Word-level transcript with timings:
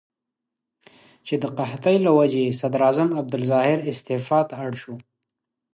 چې 1.27 1.33
د 1.43 1.45
قحطۍ 1.57 1.97
له 2.05 2.11
وجې 2.19 2.45
صدراعظم 2.59 3.09
عبدالظاهر 3.19 3.77
استعفا 3.91 4.39
ته 4.49 4.53
اړ 4.65 4.71
شو. 4.81 4.95